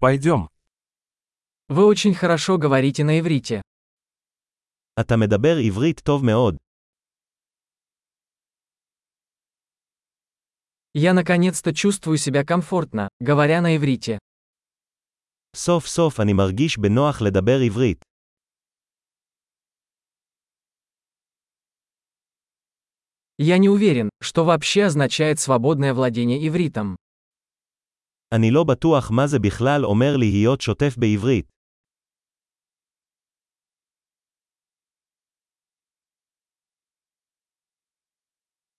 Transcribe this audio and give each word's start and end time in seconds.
Пойдем. 0.00 0.48
Вы 1.68 1.84
очень 1.84 2.14
хорошо 2.14 2.56
говорите 2.56 3.02
на 3.04 3.18
иврите. 3.18 3.60
אתה 5.00 5.16
מדבר 5.16 5.56
עברית 5.66 6.00
טוב 6.00 6.24
מאוד. 6.24 6.56
Я 10.94 11.12
наконец-то 11.14 11.74
чувствую 11.74 12.16
себя 12.16 12.44
комфортно, 12.44 13.08
говоря 13.20 13.60
на 13.60 13.76
иврите. 13.76 14.18
סוף 15.56 15.86
סוף 15.86 16.20
אני 16.20 16.32
מרגיש 16.32 16.78
בנוח 16.78 17.20
לדבר 17.20 17.58
עברית. 17.66 18.04
Я 23.38 23.58
не 23.58 23.68
уверен, 23.68 24.10
что 24.20 24.44
вообще 24.44 24.84
означает 24.84 25.40
свободное 25.40 25.92
владение 25.94 26.46
ивритом. 26.46 26.96
אני 28.35 28.51
לא 28.51 28.63
בטוח 28.63 29.11
מה 29.11 29.27
זה 29.27 29.39
בכלל 29.39 29.85
אומר 29.85 30.17
להיות 30.17 30.61
שוטף 30.61 30.97
בעברית. 30.97 31.45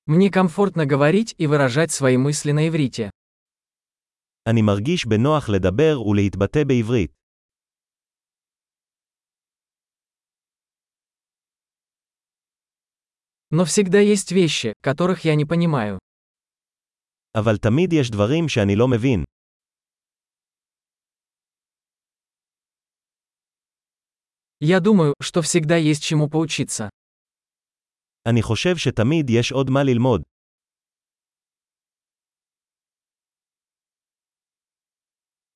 Мне 0.07 0.31
комфортно 0.31 0.85
говорить 0.85 1.35
и 1.39 1.47
выражать 1.47 1.91
свои 1.91 2.17
мысли 2.17 2.53
на 2.53 2.69
иврите. 2.69 3.11
אני 4.49 4.63
מרגיש 4.63 5.07
בנוח 5.07 5.49
לדבר 5.49 6.01
ולהתבטא 6.07 6.65
בעברית. 6.65 7.13
Но 13.51 13.65
всегда 13.65 14.01
есть 14.01 14.33
вещи, 14.33 14.73
которых 14.83 15.25
я 15.25 15.35
не 15.35 15.45
понимаю. 15.45 15.99
אבל 17.37 17.57
תמיד 17.59 17.93
יש 17.93 18.11
דברים 18.11 18.49
שאני 18.49 18.77
לא 18.77 18.89
מבין. 18.89 19.25
Я 24.61 24.81
думаю, 24.81 25.15
что 25.21 25.43
всегда 25.43 25.77
есть 25.77 26.03
чему 26.03 26.29
поучиться. 26.29 26.89
אני 28.27 28.43
חושב 28.43 28.77
שתמיד 28.77 29.31
יש 29.31 29.53
עוד 29.53 29.71
מה 29.71 29.83
ללמוד. 29.83 30.23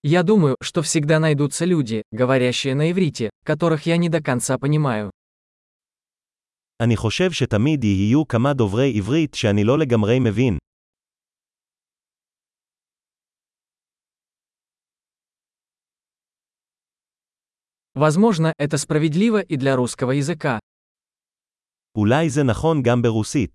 Я 0.02 0.22
думаю, 0.22 0.56
что 0.62 0.82
всегда 0.82 1.18
найдутся 1.18 1.64
люди, 1.64 2.02
говорящие 2.12 2.74
на 2.74 2.92
иврите, 2.92 3.30
которых 3.44 3.86
я 3.86 3.96
не 3.96 4.08
до 4.08 4.22
конца 4.22 4.58
понимаю. 4.58 5.10
אני 6.80 6.96
חושב 6.96 7.32
שתמיד 7.32 7.84
יהיו 7.84 8.28
כמה 8.28 8.54
דוברי 8.54 8.92
עברית 8.96 9.34
שאני 9.34 9.64
לא 9.64 9.78
לגמרי 9.78 10.18
מבין. 10.20 10.58
Возможно, 17.94 18.52
это 18.58 18.78
справедливо 18.78 19.40
и 19.40 19.56
для 19.56 19.76
русского 19.76 20.12
языка. 20.12 20.58
אולי 21.96 22.28
זה 22.30 22.42
נכון 22.44 22.82
גם 22.82 23.02
ברוסית. 23.02 23.50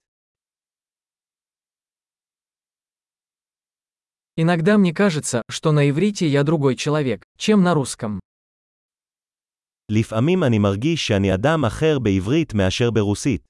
Иногда 4.36 4.78
мне 4.78 4.94
кажется, 4.94 5.44
что 5.48 5.72
на 5.72 5.90
иврите 5.90 6.28
я 6.28 6.44
другой 6.44 6.76
человек, 6.76 7.24
чем 7.38 7.62
на 7.64 7.74
русском. 7.74 8.20
לפעמים 9.92 10.44
אני 10.44 10.60
מרגיש 10.60 11.08
שאני 11.08 11.34
אדם 11.36 11.66
אחר 11.66 12.00
בעברית 12.00 12.54
מאשר 12.54 12.92
ברוסית. 12.92 13.42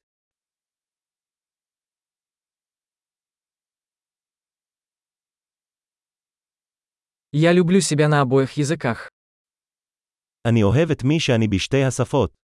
Я 7.36 7.52
люблю 7.52 7.82
себя 7.82 8.08
на 8.08 8.22
обоих 8.22 8.58
языках. 8.58 9.07
אני 10.49 10.63
אוהב 10.63 10.91
את 10.91 11.05
מי 11.05 11.21
שאני 11.21 11.49
בשתי 11.49 11.85
השפות. 11.85 12.48